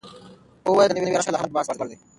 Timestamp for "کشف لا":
1.17-1.39